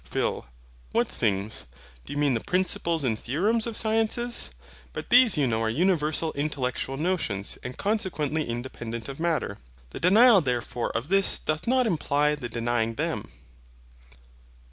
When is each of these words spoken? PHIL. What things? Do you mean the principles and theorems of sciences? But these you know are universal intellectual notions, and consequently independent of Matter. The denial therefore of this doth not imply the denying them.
PHIL. 0.03 0.47
What 0.93 1.07
things? 1.09 1.67
Do 2.05 2.11
you 2.13 2.17
mean 2.17 2.33
the 2.33 2.39
principles 2.39 3.03
and 3.03 3.19
theorems 3.19 3.67
of 3.67 3.77
sciences? 3.77 4.49
But 4.93 5.11
these 5.11 5.37
you 5.37 5.45
know 5.45 5.61
are 5.61 5.69
universal 5.69 6.31
intellectual 6.33 6.97
notions, 6.97 7.59
and 7.63 7.77
consequently 7.77 8.49
independent 8.49 9.07
of 9.07 9.19
Matter. 9.19 9.59
The 9.91 9.99
denial 9.99 10.41
therefore 10.41 10.89
of 10.97 11.09
this 11.09 11.37
doth 11.37 11.67
not 11.67 11.85
imply 11.85 12.33
the 12.33 12.49
denying 12.49 12.95
them. 12.95 13.29